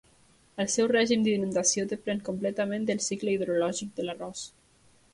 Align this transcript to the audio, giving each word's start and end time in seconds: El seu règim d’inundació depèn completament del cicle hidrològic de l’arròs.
El 0.63 0.69
seu 0.75 0.87
règim 0.91 1.25
d’inundació 1.27 1.85
depèn 1.93 2.25
completament 2.31 2.91
del 2.91 3.05
cicle 3.11 3.37
hidrològic 3.39 3.97
de 4.01 4.11
l’arròs. 4.11 4.53